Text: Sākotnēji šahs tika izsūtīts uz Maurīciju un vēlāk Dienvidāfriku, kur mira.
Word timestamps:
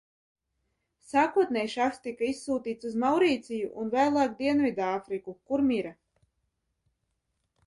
Sākotnēji 1.09 1.69
šahs 1.73 2.01
tika 2.07 2.25
izsūtīts 2.29 2.89
uz 2.93 2.97
Maurīciju 3.03 3.69
un 3.83 3.93
vēlāk 3.97 4.35
Dienvidāfriku, 4.41 5.39
kur 5.51 5.67
mira. 5.71 5.97